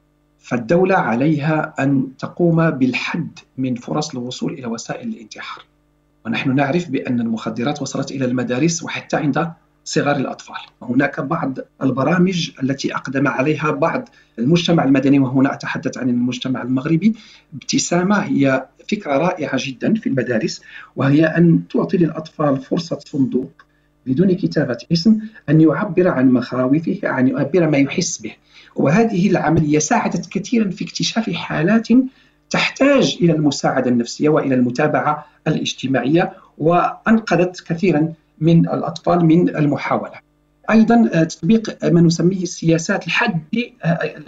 فالدولة 0.51 0.95
عليها 0.95 1.75
أن 1.79 2.09
تقوم 2.19 2.71
بالحد 2.71 3.39
من 3.59 3.75
فرص 3.75 4.11
الوصول 4.15 4.53
إلى 4.53 4.67
وسائل 4.67 5.09
الانتحار. 5.09 5.65
ونحن 6.27 6.55
نعرف 6.55 6.89
بأن 6.89 7.21
المخدرات 7.21 7.83
وصلت 7.83 8.11
إلى 8.11 8.25
المدارس 8.25 8.83
وحتى 8.83 9.17
عند 9.17 9.53
صغار 9.85 10.17
الأطفال. 10.17 10.57
هناك 10.83 11.21
بعض 11.21 11.59
البرامج 11.83 12.51
التي 12.63 12.95
أقدم 12.95 13.29
عليها 13.29 13.71
بعض 13.71 14.09
المجتمع 14.39 14.85
المدني 14.85 15.19
وهنا 15.19 15.55
أتحدث 15.55 15.99
عن 15.99 16.09
المجتمع 16.09 16.63
المغربي. 16.63 17.15
ابتسامة 17.55 18.17
هي 18.17 18.67
فكرة 18.91 19.13
رائعة 19.13 19.57
جدا 19.57 19.95
في 19.95 20.09
المدارس 20.09 20.63
وهي 20.97 21.25
أن 21.25 21.69
تعطي 21.69 21.97
للأطفال 21.97 22.57
فرصة 22.57 22.99
صندوق 22.99 23.53
بدون 24.07 24.33
كتابة 24.33 24.79
اسم 24.93 25.19
أن 25.49 25.61
يعبر 25.61 26.09
عن 26.09 26.31
مخاوفه 26.31 27.01
عن 27.05 27.29
يعبر 27.29 27.69
ما 27.69 27.79
يحس 27.79 28.19
به 28.19 28.33
وهذه 28.77 29.31
العملية 29.31 29.79
ساعدت 29.79 30.29
كثيرا 30.29 30.71
في 30.71 30.85
اكتشاف 30.85 31.31
حالات 31.31 31.89
تحتاج 32.51 33.19
إلى 33.21 33.33
المساعدة 33.33 33.91
النفسية 33.91 34.29
وإلى 34.29 34.55
المتابعة 34.55 35.27
الاجتماعية 35.47 36.33
وأنقذت 36.59 37.65
كثيرا 37.67 38.13
من 38.41 38.61
الأطفال 38.61 39.25
من 39.25 39.49
المحاولة. 39.57 40.31
أيضا 40.71 41.25
تطبيق 41.25 41.85
ما 41.85 42.01
نسميه 42.01 42.43
السياسات 42.43 43.09
لحد 43.09 43.43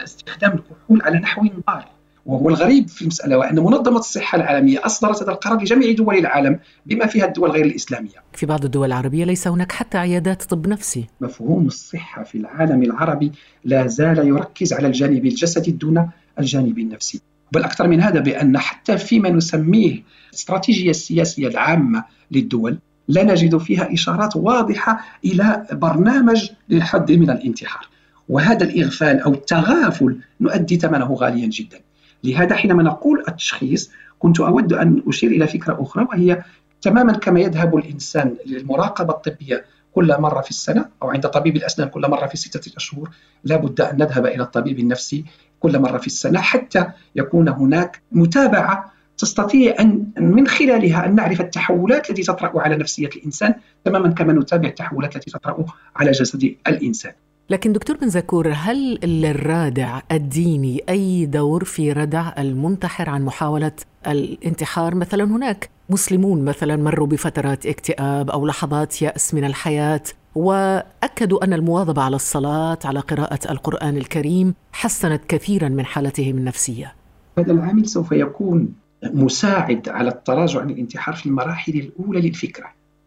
استخدام 0.05 0.53
الكحول 0.53 1.03
على 1.03 1.19
نحو 1.19 1.47
ضار 1.67 1.92
وهو 2.27 2.49
الغريب 2.49 2.89
في 2.89 3.03
المسألة 3.03 3.39
وأن 3.39 3.55
منظمة 3.55 3.99
الصحة 3.99 4.37
العالمية 4.37 4.87
أصدرت 4.87 5.23
هذا 5.23 5.33
القرار 5.33 5.61
لجميع 5.63 5.93
دول 5.93 6.19
العالم 6.19 6.59
بما 6.87 7.07
فيها 7.07 7.25
الدول 7.25 7.51
غير 7.51 7.65
الإسلامية. 7.65 8.23
في 8.33 8.47
بعض 8.47 8.65
الدول 8.65 8.87
العربية 8.87 9.25
ليس 9.25 9.49
هناك 9.49 9.73
حتى 9.73 9.99
عيادات 9.99 10.43
طب 10.43 10.69
نفسي. 10.69 11.07
مفهوم 11.21 11.67
الصحة 11.67 12.23
في 12.23 12.39
العالم 12.39 12.83
العربي 12.83 13.33
لا 13.65 13.87
زال 13.87 14.19
يركز 14.29 14.73
على 14.73 14.87
الجانب 14.87 15.27
الجسدي 15.27 15.71
دون 15.71 16.11
الجانب 16.39 16.79
النفسي. 16.79 17.21
بل 17.53 17.63
أكثر 17.63 17.89
من 17.89 18.01
هذا 18.01 18.21
بأن 18.21 18.59
حتى 18.59 18.99
فيما 18.99 19.31
نسميه 19.31 20.03
الاستراتيجية 20.31 20.91
السياسية 20.91 21.49
العامة 21.49 22.05
للدول 22.31 22.79
لا 23.09 23.23
نجد 23.23 23.57
فيها 23.57 23.93
إشارات 23.93 24.37
واضحة 24.37 25.01
إلى 25.25 25.67
برنامج 25.73 26.51
للحد 26.69 27.13
من 27.13 27.31
الانتحار. 27.31 27.89
وهذا 28.29 28.65
الإغفال 28.65 29.21
أو 29.21 29.33
التغافل 29.33 30.19
نؤدي 30.41 30.77
ثمنه 30.77 31.13
غاليا 31.15 31.47
جدا. 31.47 31.81
لهذا 32.25 32.57
حينما 32.57 32.83
نقول 32.83 33.25
التشخيص 33.29 33.91
كنت 34.19 34.41
أود 34.41 34.73
أن 34.73 35.03
أشير 35.09 35.31
إلى 35.31 35.47
فكرة 35.47 35.83
أخرى 35.83 36.07
وهي 36.11 36.43
تماما 36.83 37.13
كما 37.13 37.41
يذهب 37.41 37.77
الإنسان 37.77 38.37
للمراقبة 38.47 39.15
الطبية 39.15 39.65
كل 39.95 40.17
مرة 40.19 40.41
في 40.41 40.51
السنة 40.51 40.89
أو 41.03 41.11
عند 41.11 41.27
طبيب 41.27 41.57
الأسنان 41.57 41.89
كل 41.89 42.11
مرة 42.11 42.27
في 42.27 42.37
ستة 42.37 42.77
أشهر 42.77 43.11
لا 43.45 43.57
بد 43.57 43.81
أن 43.81 43.97
نذهب 43.97 44.27
إلى 44.27 44.43
الطبيب 44.43 44.79
النفسي 44.79 45.25
كل 45.61 45.79
مرة 45.79 45.99
في 45.99 46.07
السنة 46.07 46.41
حتى 46.41 46.87
يكون 47.17 47.49
هناك 47.49 48.03
متابعة 48.13 48.93
تستطيع 49.19 49.75
أن 49.81 50.07
من 50.19 50.47
خلالها 50.47 51.07
أن 51.07 51.15
نعرف 51.15 51.41
التحولات 51.41 52.11
التي 52.11 52.23
تطرأ 52.23 52.61
على 52.61 52.77
نفسية 52.77 53.11
الإنسان 53.17 53.55
تماما 53.85 54.09
كما 54.09 54.33
نتابع 54.33 54.69
التحولات 54.69 55.17
التي 55.17 55.31
تطرأ 55.31 55.65
على 55.97 56.11
جسد 56.11 56.57
الإنسان. 56.67 57.13
لكن 57.51 57.73
دكتور 57.73 57.97
بن 57.97 58.09
زكور 58.09 58.53
هل 58.57 58.99
للرادع 59.05 60.01
الديني 60.13 60.83
أي 60.89 61.27
دور 61.27 61.65
في 61.65 61.93
ردع 61.93 62.33
المنتحر 62.39 63.11
عن 63.11 63.25
محاولة 63.25 63.73
الانتحار 64.07 64.95
مثلا 64.95 65.25
هناك 65.25 65.71
مسلمون 65.91 66.45
مثلا 66.45 66.77
مروا 66.77 67.07
بفترات 67.07 67.67
اكتئاب 67.67 68.31
أو 68.31 68.47
لحظات 68.47 69.03
يأس 69.03 69.35
من 69.35 69.45
الحياة 69.45 70.03
وأكدوا 70.35 71.45
أن 71.45 71.53
المواظبة 71.53 72.03
على 72.03 72.17
الصلاة 72.17 72.79
على 72.85 73.01
قراءة 73.01 73.53
القرآن 73.53 73.97
الكريم 73.97 74.55
حسنت 74.73 75.25
كثيرا 75.29 75.69
من 75.69 75.85
حالتهم 75.85 76.39
النفسية. 76.39 76.95
هذا 77.39 77.53
العامل 77.53 77.89
سوف 77.89 78.13
يكون 78.13 78.75
مساعد 79.05 79.89
على 79.89 80.09
التراجع 80.09 80.61
عن 80.61 80.71
الانتحار 80.71 81.15
في 81.15 81.27
المراحل 81.27 81.73
الأولى 81.73 82.21
للفكرة. 82.21 82.67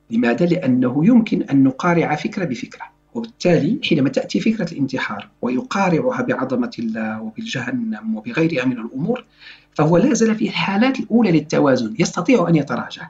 لماذا؟ 0.10 0.46
لأنه 0.46 1.06
يمكن 1.06 1.44
أن 1.44 1.64
نقارع 1.64 2.16
فكرة 2.16 2.46
بفكرة. 2.46 2.95
وبالتالي 3.16 3.80
حينما 3.84 4.10
تأتي 4.10 4.40
فكرة 4.40 4.72
الانتحار 4.72 5.28
ويقارعها 5.42 6.22
بعظمة 6.22 6.72
الله 6.80 7.22
وبالجهنم 7.22 8.16
وبغيرها 8.16 8.66
من 8.66 8.78
الأمور 8.78 9.26
فهو 9.74 9.98
لا 9.98 10.14
زال 10.14 10.36
في 10.36 10.46
الحالات 10.46 11.00
الأولى 11.00 11.32
للتوازن 11.32 11.96
يستطيع 12.00 12.50
أن 12.50 12.56
يتراجع. 12.56 13.10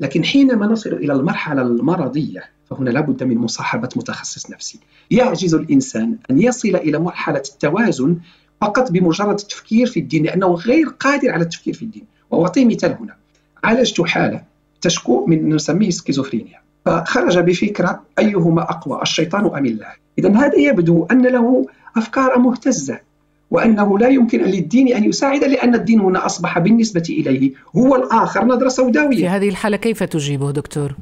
لكن 0.00 0.24
حينما 0.24 0.66
نصل 0.66 0.92
إلى 0.92 1.12
المرحلة 1.12 1.62
المرضية 1.62 2.44
فهنا 2.70 2.90
لابد 2.90 3.22
من 3.22 3.36
مصاحبة 3.38 3.88
متخصص 3.96 4.50
نفسي. 4.50 4.80
يعجز 5.10 5.54
الإنسان 5.54 6.18
أن 6.30 6.42
يصل 6.42 6.76
إلى 6.76 6.98
مرحلة 6.98 7.42
التوازن 7.52 8.16
فقط 8.60 8.90
بمجرد 8.90 9.38
التفكير 9.40 9.86
في 9.86 10.00
الدين 10.00 10.24
لأنه 10.24 10.46
غير 10.46 10.86
قادر 10.88 11.30
على 11.30 11.42
التفكير 11.42 11.74
في 11.74 11.82
الدين. 11.82 12.04
وأعطي 12.30 12.64
مثال 12.64 12.96
هنا. 13.00 13.16
عالجت 13.64 14.00
حالة 14.00 14.42
تشكو 14.80 15.26
من 15.26 15.54
نسميه 15.54 15.90
سكيزوفرينيا. 15.90 16.65
فخرج 16.86 17.38
بفكرة 17.38 18.02
أيهما 18.18 18.62
أقوى 18.62 19.02
الشيطان 19.02 19.44
أم 19.44 19.66
الله؟ 19.66 19.86
إذا 20.18 20.36
هذا 20.36 20.58
يبدو 20.58 21.06
أن 21.10 21.26
له 21.26 21.66
أفكار 21.96 22.38
مهتزة 22.38 23.00
وأنه 23.50 23.98
لا 23.98 24.08
يمكن 24.08 24.42
للدين 24.42 24.94
أن 24.94 25.04
يساعد 25.04 25.44
لأن 25.44 25.74
الدين 25.74 26.00
هنا 26.00 26.26
أصبح 26.26 26.58
بالنسبة 26.58 27.02
إليه 27.10 27.52
هو 27.76 27.96
الآخر 27.96 28.44
نظرة 28.44 28.68
سوداوية 28.68 29.16
في 29.16 29.28
هذه 29.28 29.48
الحالة 29.48 29.76
كيف 29.76 30.02
تجيبه 30.02 30.50
دكتور؟ 30.50 30.96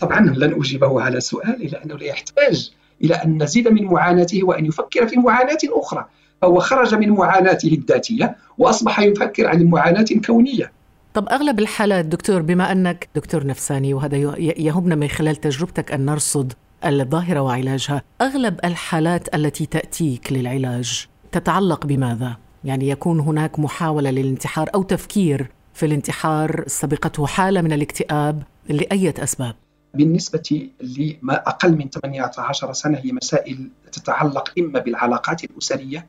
طبعا 0.00 0.20
لن 0.20 0.54
أجيبه 0.60 1.02
على 1.02 1.20
سؤال 1.20 1.62
إلا 1.62 1.84
أنه 1.84 1.94
لا 1.94 2.04
يحتاج 2.04 2.70
إلى 3.04 3.14
أن 3.14 3.42
نزيد 3.42 3.68
من 3.68 3.84
معاناته 3.84 4.44
وأن 4.44 4.66
يفكر 4.66 5.06
في 5.06 5.16
معاناة 5.16 5.58
أخرى. 5.64 6.06
فهو 6.42 6.60
خرج 6.60 6.94
من 6.94 7.08
معاناته 7.08 7.68
الذاتية 7.68 8.36
وأصبح 8.58 9.00
يفكر 9.00 9.46
عن 9.46 9.64
معاناة 9.64 10.06
كونية. 10.26 10.72
طب 11.18 11.28
أغلب 11.28 11.58
الحالات 11.58 12.04
دكتور 12.04 12.42
بما 12.42 12.72
أنك 12.72 13.08
دكتور 13.14 13.46
نفساني 13.46 13.94
وهذا 13.94 14.16
يهمنا 14.38 14.94
من 14.94 15.08
خلال 15.08 15.36
تجربتك 15.36 15.92
أن 15.92 16.04
نرصد 16.04 16.52
الظاهرة 16.84 17.40
وعلاجها 17.40 18.02
أغلب 18.20 18.60
الحالات 18.64 19.34
التي 19.34 19.66
تأتيك 19.66 20.32
للعلاج 20.32 21.06
تتعلق 21.32 21.86
بماذا؟ 21.86 22.36
يعني 22.64 22.88
يكون 22.88 23.20
هناك 23.20 23.58
محاولة 23.58 24.10
للانتحار 24.10 24.70
أو 24.74 24.82
تفكير 24.82 25.50
في 25.74 25.86
الانتحار 25.86 26.64
سبقته 26.66 27.26
حالة 27.26 27.60
من 27.60 27.72
الاكتئاب 27.72 28.42
لأية 28.68 29.14
أسباب؟ 29.18 29.54
بالنسبة 29.94 30.70
لما 30.80 31.34
أقل 31.34 31.76
من 31.76 31.90
18 31.90 32.72
سنة 32.72 32.98
هي 32.98 33.12
مسائل 33.12 33.70
تتعلق 33.92 34.52
إما 34.58 34.78
بالعلاقات 34.78 35.44
الأسرية 35.44 36.06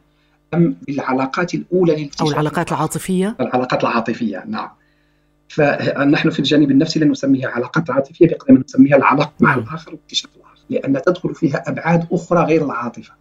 أم 0.53 0.75
بالعلاقات 0.87 1.53
الأولى 1.53 1.95
للاكتشاف 1.95 2.27
أو 2.27 2.31
العلاقات 2.31 2.71
العاطفية؟ 2.71 3.35
العلاقات 3.39 3.83
العاطفية 3.83 4.43
نعم 4.47 4.69
فنحن 5.49 6.29
في 6.29 6.39
الجانب 6.39 6.71
النفسي 6.71 6.99
لن 6.99 7.11
نسميها 7.11 7.49
علاقات 7.49 7.89
عاطفية 7.89 8.27
بقدر 8.27 8.53
ما 8.53 8.63
نسميها 8.67 8.95
العلاقة 8.95 9.33
مع 9.39 9.55
نعم. 9.55 9.63
الآخر 9.63 9.91
واكتشاف 9.91 10.31
الآخر 10.35 10.59
لأن 10.69 11.01
تدخل 11.01 11.35
فيها 11.35 11.63
أبعاد 11.67 12.07
أخرى 12.11 12.43
غير 12.43 12.65
العاطفة 12.65 13.13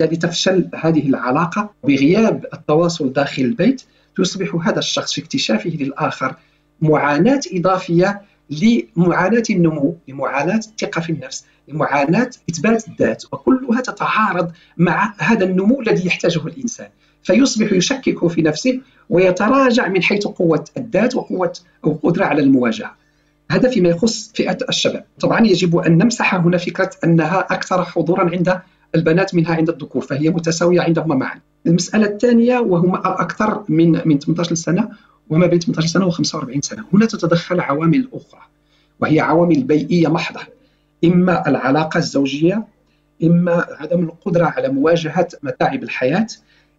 الذي 0.00 0.16
تفشل 0.16 0.68
هذه 0.74 1.08
العلاقة 1.08 1.70
بغياب 1.84 2.46
التواصل 2.54 3.12
داخل 3.12 3.42
البيت 3.42 3.82
يصبح 4.18 4.66
هذا 4.68 4.78
الشخص 4.78 5.12
في 5.12 5.20
اكتشافه 5.20 5.70
للآخر 5.70 6.36
معاناة 6.80 7.40
إضافية 7.52 8.22
لمعاناة 8.50 9.42
النمو 9.50 9.96
لمعاناة 10.08 10.56
الثقة 10.56 11.00
في 11.00 11.12
النفس 11.12 11.44
لمعاناة 11.68 12.30
إثبات 12.50 12.88
الذات 12.88 13.24
وكلها 13.32 13.80
تتعارض 13.80 14.52
مع 14.76 15.14
هذا 15.18 15.44
النمو 15.44 15.80
الذي 15.80 16.06
يحتاجه 16.06 16.46
الإنسان 16.46 16.88
فيصبح 17.22 17.72
يشكك 17.72 18.26
في 18.26 18.42
نفسه 18.42 18.80
ويتراجع 19.10 19.88
من 19.88 20.02
حيث 20.02 20.26
قوة 20.26 20.64
الذات 20.76 21.14
وقوة 21.14 21.52
أو 21.84 21.98
قدرة 22.02 22.24
على 22.24 22.42
المواجهة. 22.42 22.94
هذا 23.50 23.70
فيما 23.70 23.88
يخص 23.88 24.32
فئة 24.34 24.58
الشباب. 24.68 25.04
طبعا 25.20 25.46
يجب 25.46 25.76
أن 25.76 25.98
نمسح 25.98 26.34
هنا 26.34 26.58
فكرة 26.58 26.90
أنها 27.04 27.40
أكثر 27.40 27.84
حضورا 27.84 28.30
عند 28.30 28.60
البنات 28.94 29.34
منها 29.34 29.54
عند 29.54 29.68
الذكور 29.68 30.02
فهي 30.02 30.30
متساوية 30.30 30.80
عندهما 30.80 31.14
معا. 31.14 31.40
المسألة 31.66 32.06
الثانية 32.06 32.58
وهم 32.58 32.94
أكثر 32.94 33.64
من 33.68 33.92
من 34.04 34.18
18 34.18 34.54
سنة 34.54 34.88
وما 35.30 35.46
بين 35.46 35.60
18 35.60 35.88
سنة 35.88 36.06
و 36.06 36.10
45 36.10 36.60
سنة. 36.60 36.84
هنا 36.92 37.06
تتدخل 37.06 37.60
عوامل 37.60 38.08
أخرى 38.12 38.40
وهي 39.00 39.20
عوامل 39.20 39.62
بيئية 39.62 40.08
محضة. 40.08 40.40
إما 41.04 41.48
العلاقة 41.48 41.98
الزوجية 41.98 42.66
إما 43.24 43.66
عدم 43.70 44.04
القدرة 44.04 44.44
على 44.44 44.68
مواجهة 44.68 45.28
متاعب 45.42 45.82
الحياة 45.82 46.26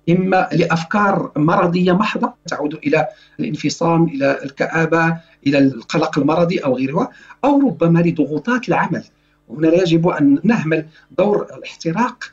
إما 0.10 0.50
لأفكار 0.54 1.32
مرضية 1.36 1.92
محضة 1.92 2.34
تعود 2.48 2.74
إلى 2.74 3.08
الانفصام 3.40 4.04
إلى 4.04 4.44
الكآبة 4.44 5.18
إلى 5.48 5.58
القلق 5.58 6.20
المرضي 6.20 6.58
أو 6.60 6.76
غيرها 6.76 7.10
أو 7.44 7.60
ربما 7.60 8.00
لضغوطات 8.00 8.70
العمل. 8.70 9.04
وهنا 9.48 9.68
لا 9.68 9.82
يجب 9.82 10.08
أن 10.08 10.40
نهمل 10.44 10.86
دور 11.18 11.48
الاحتراق 11.58 12.24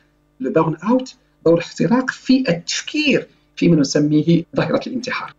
ال 0.41 0.48
burn 0.48 0.75
out 0.75 1.15
دور 1.45 1.53
الاحتراق 1.53 2.11
في 2.11 2.43
التفكير 2.49 3.27
فيما 3.55 3.75
نسميه 3.75 4.43
ظاهرة 4.55 4.81
الانتحار. 4.87 5.33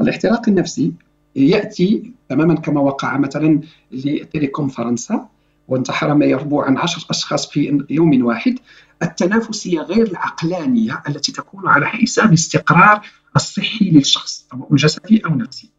الاحتراق 0.00 0.48
النفسي 0.48 0.92
يأتي 1.36 2.12
تماما 2.28 2.54
كما 2.54 2.80
وقع 2.80 3.18
مثلا 3.18 3.60
لتيليكوم 3.92 4.68
فرنسا 4.68 5.26
وانتحر 5.68 6.14
ما 6.14 6.26
يربو 6.26 6.60
عن 6.60 6.76
عشر 6.78 7.06
أشخاص 7.10 7.50
في 7.50 7.84
يوم 7.90 8.26
واحد. 8.26 8.58
التنافسية 9.02 9.80
غير 9.80 10.06
العقلانية 10.06 11.02
التي 11.08 11.32
تكون 11.32 11.68
على 11.68 11.86
حساب 11.86 12.28
الاستقرار 12.28 13.00
الصحي 13.36 13.90
للشخص 13.90 14.46
سواء 14.50 14.74
جسدي 14.74 15.22
أو 15.26 15.34
نفسي. 15.34 15.70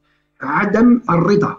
عدم 0.42 1.02
الرضا 1.10 1.58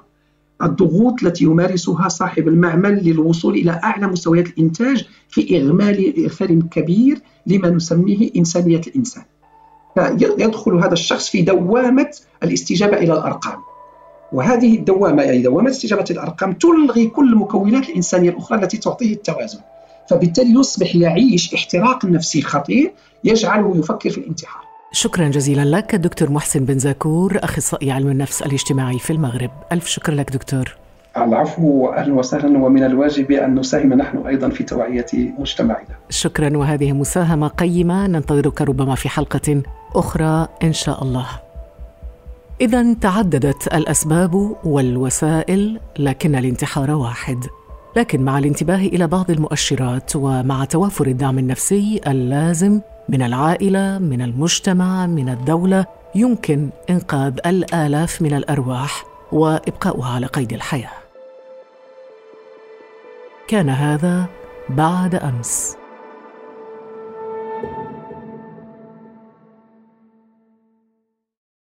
الضغوط 0.62 1.22
التي 1.22 1.44
يمارسها 1.44 2.09
صاحب 2.09 2.48
المعمل 2.48 3.05
للوصول 3.05 3.55
إلى 3.55 3.81
أعلى 3.85 4.07
مستويات 4.07 4.46
الإنتاج 4.46 5.07
في 5.29 5.59
إغمال 5.59 6.24
إغفال 6.24 6.68
كبير 6.68 7.20
لما 7.46 7.70
نسميه 7.70 8.31
إنسانية 8.37 8.81
الإنسان. 8.87 9.24
فيدخل 9.94 10.74
هذا 10.74 10.92
الشخص 10.92 11.29
في 11.29 11.42
دوامة 11.42 12.11
الاستجابة 12.42 12.96
إلى 12.96 13.12
الأرقام. 13.12 13.59
وهذه 14.33 14.77
الدوامة 14.77 15.22
يعني 15.22 15.42
دوامة 15.42 15.70
استجابة 15.70 16.05
الأرقام 16.11 16.53
تلغي 16.53 17.07
كل 17.07 17.33
المكونات 17.33 17.88
الإنسانية 17.88 18.31
الأخرى 18.31 18.62
التي 18.62 18.77
تعطيه 18.77 19.12
التوازن. 19.12 19.61
فبالتالي 20.11 20.61
يصبح 20.61 20.97
يعيش 20.97 21.55
احتراق 21.55 22.05
نفسي 22.05 22.43
خطير 22.43 22.93
يجعله 23.25 23.77
يفكر 23.77 24.11
في 24.11 24.19
الانتحار. 24.19 24.62
شكرا 24.93 25.29
جزيلا 25.29 25.64
لك 25.64 25.95
دكتور 25.95 26.31
محسن 26.31 26.64
بن 26.64 26.79
زاكور 26.79 27.38
أخصائي 27.43 27.90
علم 27.90 28.09
النفس 28.09 28.43
الاجتماعي 28.43 28.99
في 28.99 29.12
المغرب. 29.12 29.51
ألف 29.73 29.87
شكر 29.87 30.12
لك 30.12 30.33
دكتور. 30.33 30.77
العفو 31.17 31.88
أهلا 31.88 32.14
وسهلا 32.14 32.59
ومن 32.59 32.85
الواجب 32.85 33.33
أن 33.33 33.55
نساهم 33.55 33.93
نحن 33.93 34.27
أيضا 34.27 34.49
في 34.49 34.64
توعية 34.64 35.07
مجتمعنا. 35.14 35.97
شكرا 36.11 36.57
وهذه 36.57 36.93
مساهمة 36.93 37.49
قيمة 37.49 38.07
ننتظرك 38.07 38.62
ربما 38.62 38.95
في 38.95 39.09
حلقة 39.09 39.62
أخرى 39.95 40.49
إن 40.62 40.73
شاء 40.73 41.05
الله. 41.05 41.27
إذا 42.61 42.95
تعددت 42.95 43.75
الأسباب 43.75 44.57
والوسائل 44.64 45.81
لكن 45.99 46.35
الانتحار 46.35 46.90
واحد. 46.90 47.38
لكن 47.96 48.22
مع 48.22 48.38
الانتباه 48.38 48.76
إلى 48.76 49.07
بعض 49.07 49.30
المؤشرات 49.30 50.16
ومع 50.16 50.64
توافر 50.64 51.07
الدعم 51.07 51.38
النفسي 51.38 52.00
اللازم 52.07 52.80
من 53.09 53.22
العائلة 53.22 53.98
من 53.98 54.22
المجتمع 54.22 55.07
من 55.07 55.28
الدولة 55.28 55.87
يمكن 56.14 56.70
إنقاذ 56.90 57.38
الآلاف 57.46 58.22
من 58.22 58.35
الأرواح 58.35 59.04
وإبقاؤها 59.33 60.14
على 60.14 60.26
قيد 60.26 60.52
الحياة. 60.52 60.90
كان 63.48 63.68
هذا 63.68 64.26
بعد 64.68 65.14
أمس. 65.14 65.76